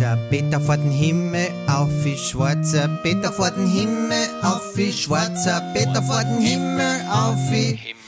schwarzer 0.00 0.16
Peter 0.30 0.60
vor 0.60 0.76
den 0.78 0.90
Himmel, 0.90 1.48
auf 1.66 1.90
wie 2.04 2.16
schwarzer 2.16 2.88
Peter 3.02 3.30
vor 3.30 3.50
den 3.50 3.66
Himmel, 3.66 4.28
auf 4.42 4.74
wie 4.74 4.92
schwarzer 4.92 5.60
Peter 5.74 6.02
vor 6.02 6.22
den 6.24 6.40
Himmel, 6.40 7.02
auf 7.10 7.36
wie 7.50 7.76
Himmel 7.76 8.00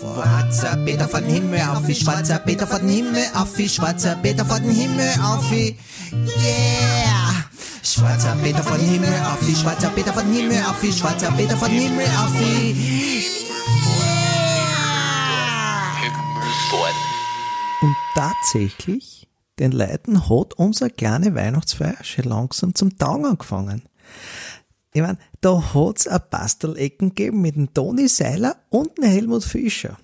vor 0.00 0.24
Schwarzer 0.24 0.76
Peter 0.84 1.08
von 1.08 1.24
Himmel 1.24 1.60
auf 1.60 1.86
wie 1.86 1.94
schwarzer 1.94 2.38
Peter 2.38 2.66
von 2.66 2.88
Himmel 2.88 3.24
auf 3.34 3.56
wie 3.56 3.68
schwarzer 3.68 4.16
Peter 4.16 4.44
von 4.44 4.62
Himmel 4.62 5.08
auf 5.22 5.50
wie 5.50 5.76
Yeah! 6.12 7.44
Schwarzer 7.82 8.36
Peter 8.42 8.62
von 8.62 8.80
Himmel 8.80 9.14
auf 9.24 9.46
wie 9.46 9.54
schwarzer 9.54 9.90
Peter 9.90 10.12
von 10.12 10.32
Himmel 10.32 10.62
auf 10.68 10.82
wie 10.82 10.92
schwarzer 10.92 11.30
Peter 11.32 11.56
von 11.56 11.70
Himmel 11.70 12.06
auf 12.18 12.32
wie 12.34 13.25
Vor 16.70 16.88
Und 17.80 17.96
tatsächlich, 18.14 19.28
den 19.60 19.70
Leuten 19.70 20.28
hat 20.28 20.54
unsere 20.54 20.90
kleine 20.90 21.34
Weihnachtsfeier 21.34 22.02
schon 22.02 22.24
langsam 22.24 22.74
zum 22.74 22.98
Taugen 22.98 23.26
angefangen. 23.26 23.82
Ich 24.92 25.02
mein, 25.02 25.18
da 25.40 25.74
hat's 25.74 26.08
ein 26.08 26.20
Bastelecken 26.28 27.10
gegeben 27.10 27.40
mit 27.40 27.54
dem 27.54 27.72
Toni 27.72 28.08
Seiler 28.08 28.56
und 28.70 28.98
dem 28.98 29.04
Helmut 29.04 29.44
Fischer. 29.44 29.96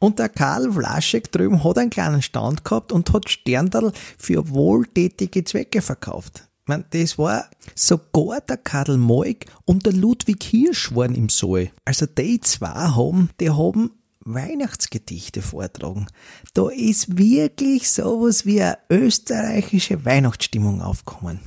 Und 0.00 0.18
der 0.18 0.28
Karl 0.28 0.72
Vlaschek 0.72 1.30
drüben 1.30 1.62
hat 1.62 1.78
einen 1.78 1.90
kleinen 1.90 2.22
Stand 2.22 2.64
gehabt 2.64 2.90
und 2.90 3.12
hat 3.12 3.30
Sterndal 3.30 3.92
für 4.16 4.48
wohltätige 4.50 5.44
Zwecke 5.44 5.82
verkauft. 5.82 6.48
Ich 6.62 6.68
mein, 6.68 6.84
das 6.90 7.16
war 7.16 7.46
sogar 7.74 8.40
der 8.40 8.56
Karl 8.56 8.96
Moig 8.96 9.46
und 9.64 9.86
der 9.86 9.92
Ludwig 9.92 10.42
Hirsch 10.42 10.94
waren 10.94 11.14
im 11.14 11.28
Saal. 11.28 11.70
Also 11.84 12.06
die 12.06 12.40
zwei 12.40 12.68
haben, 12.68 13.30
die 13.40 13.50
haben 13.50 13.97
Weihnachtsgedichte 14.34 15.42
vortragen. 15.42 16.06
Da 16.54 16.68
ist 16.70 17.18
wirklich 17.18 17.90
sowas 17.90 18.46
wie 18.46 18.62
eine 18.62 18.78
österreichische 18.90 20.04
Weihnachtsstimmung 20.04 20.82
aufgekommen. 20.82 21.40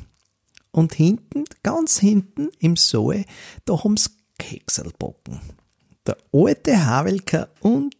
Und 0.72 0.94
hinten, 0.94 1.44
ganz 1.64 2.00
hinten 2.00 2.50
im 2.60 2.76
Saal, 2.76 3.26
da 3.66 3.84
haben's 3.84 4.12
Kekselbacken. 4.38 5.42
Der 6.06 6.18
alte 6.34 6.86
Havelka 6.86 7.50
und 7.60 7.96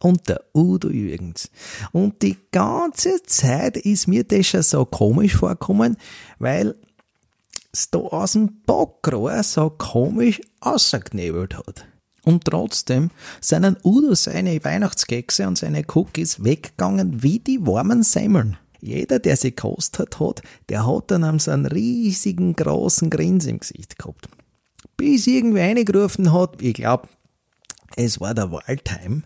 und 0.00 0.28
der 0.28 0.44
Udo 0.54 0.90
Jürgens. 0.90 1.50
Und 1.92 2.22
die 2.22 2.36
ganze 2.52 3.22
Zeit 3.24 3.76
ist 3.76 4.06
mir 4.06 4.24
das 4.24 4.46
schon 4.46 4.62
so 4.62 4.84
komisch 4.84 5.34
vorgekommen, 5.36 5.96
weil 6.38 6.76
es 7.72 7.90
da 7.90 7.98
aus 7.98 8.32
dem 8.32 8.62
Backrohr 8.64 9.42
so 9.42 9.70
komisch 9.70 10.40
ausgeknebelt 10.60 11.56
hat. 11.56 11.86
Und 12.28 12.44
trotzdem 12.44 13.10
sind 13.40 13.78
Udo 13.84 14.14
seine 14.14 14.62
Weihnachtskekse 14.62 15.48
und 15.48 15.56
seine 15.56 15.82
Cookies 15.94 16.44
weggegangen 16.44 17.22
wie 17.22 17.38
die 17.38 17.66
warmen 17.66 18.02
Semmeln. 18.02 18.58
Jeder, 18.82 19.18
der 19.18 19.38
sie 19.38 19.52
gekostet 19.52 20.20
hat, 20.20 20.42
der 20.68 20.86
hat 20.86 21.10
dann 21.10 21.38
so 21.38 21.52
einen 21.52 21.64
riesigen, 21.64 22.54
großen 22.54 23.08
Grins 23.08 23.46
im 23.46 23.60
Gesicht 23.60 23.98
gehabt. 23.98 24.28
Bis 24.98 25.26
irgendwer 25.26 25.64
eingerufen 25.64 26.30
hat, 26.34 26.60
ich 26.60 26.74
glaub, 26.74 27.08
es 27.96 28.20
war 28.20 28.34
der 28.34 28.52
Waldheim, 28.52 29.24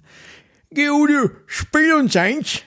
Geh 0.71 0.89
Udo, 0.91 1.31
spiel 1.47 1.95
uns 1.95 2.15
eins! 2.15 2.61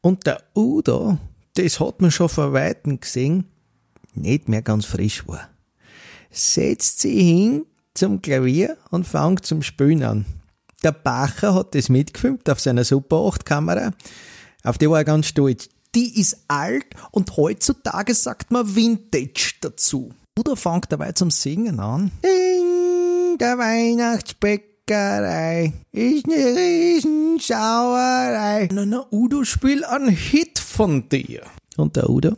Und 0.00 0.24
der 0.24 0.40
Udo, 0.54 1.18
das 1.54 1.80
hat 1.80 2.00
man 2.00 2.12
schon 2.12 2.28
vor 2.28 2.52
Weitem 2.52 3.00
gesehen, 3.00 3.48
nicht 4.14 4.48
mehr 4.48 4.62
ganz 4.62 4.86
frisch 4.86 5.26
war. 5.26 5.48
Setzt 6.30 7.00
sie 7.00 7.20
hin 7.20 7.66
zum 7.94 8.20
Klavier 8.20 8.76
und 8.90 9.06
fängt 9.06 9.46
zum 9.46 9.62
Spielen 9.62 10.02
an. 10.02 10.26
Der 10.82 10.92
Bacher 10.92 11.54
hat 11.54 11.74
das 11.74 11.88
mitgefilmt 11.88 12.50
auf 12.50 12.60
seiner 12.60 12.84
Super 12.84 13.24
8 13.26 13.46
Kamera. 13.46 13.92
Auf 14.64 14.76
die 14.78 14.90
war 14.90 14.98
er 14.98 15.04
ganz 15.04 15.28
stolz. 15.28 15.68
Die 15.94 16.20
ist 16.20 16.38
alt 16.48 16.86
und 17.12 17.36
heutzutage 17.36 18.14
sagt 18.14 18.50
man 18.50 18.74
Vintage 18.74 19.52
dazu. 19.60 20.10
Udo 20.38 20.56
fängt 20.56 20.90
dabei 20.90 21.12
zum 21.12 21.30
Singen 21.30 21.78
an. 21.78 22.10
In 22.22 23.38
der 23.38 23.56
Weihnachtsbäckerei 23.56 25.72
ist 25.92 26.24
eine 26.24 26.56
Riesensauerei. 26.56 28.68
Na, 28.72 28.84
na, 28.84 29.06
Udo, 29.12 29.44
spiel 29.44 29.84
einen 29.84 30.08
Hit 30.08 30.58
von 30.58 31.08
dir. 31.08 31.44
Und 31.76 31.94
der 31.94 32.10
Udo 32.10 32.36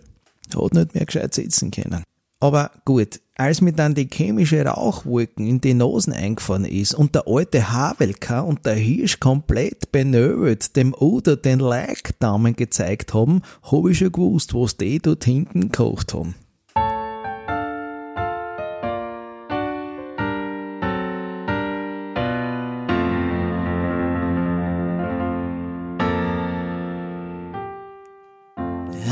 hat 0.55 0.75
nicht 0.75 0.95
mehr 0.95 1.07
gescheit 1.07 1.33
sitzen 1.33 1.71
können. 1.71 2.05
Aber 2.39 2.71
gut, 2.85 3.21
als 3.35 3.63
mir 3.63 3.73
dann 3.73 3.95
die 3.95 4.09
chemische 4.13 4.63
Rauchwolken 4.65 5.47
in 5.47 5.61
die 5.61 5.73
Nosen 5.73 6.13
eingefahren 6.13 6.67
ist 6.67 6.95
und 6.95 7.15
der 7.15 7.27
alte 7.27 7.73
Havelka 7.73 8.41
und 8.41 8.67
der 8.67 8.75
Hirsch 8.75 9.21
komplett 9.21 9.91
benöbelt 9.91 10.77
dem 10.77 10.95
Udo 10.99 11.37
den 11.37 11.61
Leikdamen 11.61 12.55
gezeigt 12.55 13.15
haben, 13.15 13.41
hab 13.63 13.87
ich 13.87 13.99
schon 13.99 14.13
gewusst, 14.13 14.53
was 14.55 14.77
die 14.77 14.99
dort 14.99 15.25
hinten 15.25 15.71
gekocht 15.71 16.13
haben. 16.13 16.35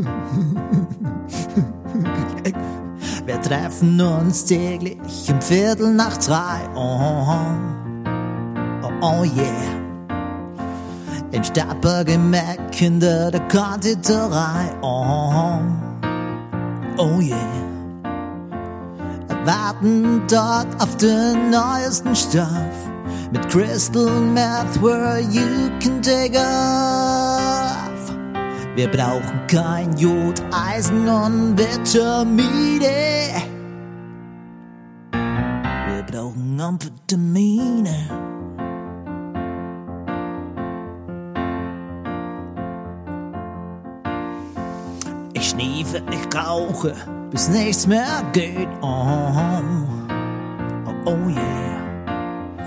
Wir 3.26 3.40
treffen 3.42 4.00
uns 4.00 4.44
täglich 4.44 5.28
im 5.28 5.40
Viertel 5.40 5.94
nach 5.94 6.16
drei. 6.16 6.68
Oh, 6.74 7.48
oh, 8.82 8.90
oh 9.02 9.22
yeah. 9.24 9.78
Im 11.32 11.44
Stadtbergemeck 11.44 12.74
hinter 12.74 13.30
der 13.30 13.46
Konditorei. 13.48 14.74
Oh, 14.82 15.60
oh 16.98 17.20
yeah. 17.20 17.36
Warten 19.44 20.22
dort 20.28 20.66
auf 20.82 20.96
den 20.96 21.50
neuesten 21.50 22.14
Stoff. 22.14 22.90
Mit 23.32 23.48
Crystal 23.48 24.20
Meth 24.20 24.82
where 24.82 25.20
you 25.20 25.70
can 25.80 26.02
take 26.02 26.36
off. 26.36 27.29
Wir 28.80 28.88
brauchen 28.88 29.46
kein 29.46 29.94
Jod, 29.98 30.42
Eisen 30.52 31.06
und 31.06 31.58
Vitamine. 31.58 33.42
Wir 35.12 36.02
brauchen 36.10 36.58
Amphetamine. 36.58 38.08
Ich 45.34 45.50
schniefe, 45.50 46.02
ich 46.10 46.34
rauche, 46.34 46.94
bis 47.30 47.50
nichts 47.50 47.86
mehr 47.86 48.24
geht. 48.32 48.68
Oh, 48.80 48.86
oh, 50.86 50.92
oh 51.04 51.28
yeah. 51.28 52.64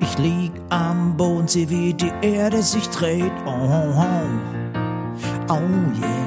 Ich 0.00 0.18
lieg 0.18 0.50
am 0.70 1.16
Boden, 1.16 1.46
seh 1.46 1.68
wie 1.68 1.94
die 1.94 2.10
Erde 2.20 2.60
sich 2.62 2.88
dreht. 2.88 3.30
Oh, 3.46 3.52
oh, 3.52 3.94
oh 3.96 4.55
yeah. 5.50 6.26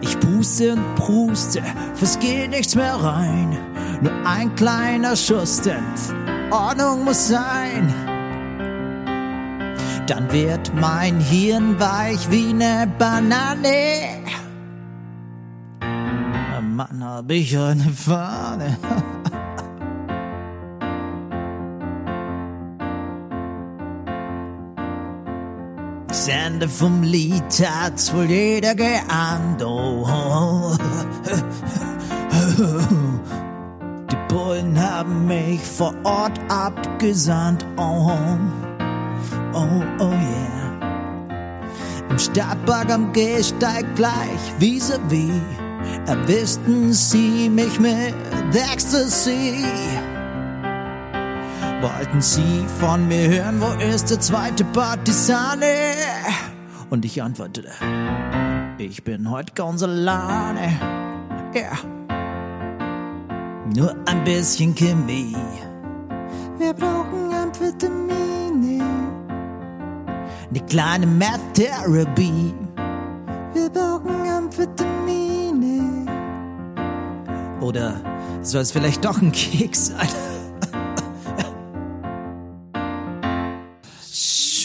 Ich 0.00 0.18
puste 0.18 0.72
und 0.72 0.94
pruste, 0.96 1.62
es 2.00 2.18
geht 2.18 2.50
nichts 2.50 2.74
mehr 2.74 2.94
rein. 2.94 3.56
Nur 4.00 4.12
ein 4.24 4.54
kleiner 4.54 5.14
Schuss, 5.14 5.60
denn 5.60 5.84
Ordnung 6.50 7.04
muss 7.04 7.28
sein. 7.28 7.94
Dann 10.06 10.30
wird 10.32 10.72
mein 10.74 11.20
Hirn 11.20 11.78
weich 11.78 12.30
wie 12.30 12.52
ne 12.52 12.88
Banane. 12.98 14.22
Mann, 16.72 17.04
hab 17.04 17.30
ich 17.30 17.56
eine 17.56 17.90
Fahne. 17.90 18.78
Das 26.12 26.28
Ende 26.28 26.68
vom 26.68 27.02
Lied 27.02 27.42
hat's 27.64 28.12
wohl 28.12 28.26
jeder 28.26 28.74
geahnt. 28.74 29.64
Oh. 29.64 30.76
Die 34.10 34.16
Bullen 34.28 34.78
haben 34.78 35.26
mich 35.26 35.62
vor 35.62 35.94
Ort 36.04 36.38
abgesandt. 36.50 37.64
Oh, 37.78 38.10
oh, 39.54 39.82
oh 40.00 40.10
yeah. 40.10 41.30
Im 42.10 42.18
Stadtpark 42.18 42.90
am 42.90 43.10
Gehsteig 43.14 43.86
gleich 43.96 44.42
vis-à-vis 44.58 45.40
erwischten 46.06 46.92
sie 46.92 47.48
mich 47.48 47.80
mit 47.80 48.14
Ecstasy. 48.70 49.64
Wollten 51.82 52.20
sie 52.20 52.64
von 52.78 53.08
mir 53.08 53.28
hören, 53.28 53.60
wo 53.60 53.66
ist 53.84 54.08
der 54.08 54.20
zweite 54.20 54.64
Partisane? 54.66 55.66
Und 56.90 57.04
ich 57.04 57.20
antwortete, 57.20 57.72
ich 58.78 59.02
bin 59.02 59.28
heute 59.28 59.52
ganz 59.52 59.82
alleine. 59.82 60.78
Ja. 61.52 61.72
Nur 63.74 63.96
ein 64.06 64.22
bisschen 64.22 64.76
Chemie. 64.76 65.34
Wir 66.56 66.72
brauchen 66.72 67.34
Amphetamine. 67.34 68.84
Eine 70.50 70.60
kleine 70.68 71.06
Math-Therapie. 71.08 72.54
Wir 73.54 73.70
brauchen 73.70 74.28
Amphetamine. 74.30 76.06
Oder 77.60 78.00
soll 78.42 78.62
es 78.62 78.70
vielleicht 78.70 79.04
doch 79.04 79.20
ein 79.20 79.32
Keks 79.32 79.86
sein? 79.86 80.08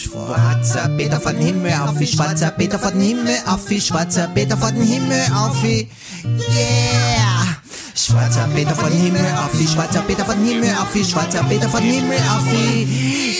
Schwarzer 0.08 0.88
Peter 0.96 1.20
von 1.20 1.36
Himmel 1.36 1.72
auf 1.74 2.00
wie 2.00 2.06
schwarzer 2.06 2.50
Peter 2.52 2.78
von 2.78 2.98
Himmel 2.98 3.36
auf 3.46 3.68
wie 3.68 3.80
schwarzer 3.80 4.28
Peter 4.28 4.56
von 4.56 4.74
Himmel 4.74 5.20
auf 5.34 5.62
wie 5.62 5.86
Yeah! 6.24 7.56
Schwarzer 7.94 8.48
Peter 8.54 8.74
von 8.74 8.90
Himmel 8.90 9.26
auf 9.36 9.58
wie 9.58 9.68
schwarzer 9.68 10.00
Peter 10.00 10.24
von 10.24 10.42
Himmel 10.42 10.70
auf 10.80 10.94
wie 10.94 11.04
schwarzer 11.04 11.44
Peter 11.44 11.68
von 11.68 11.82
Himmel 11.82 12.18
auf 12.30 12.44
wie 12.50 13.37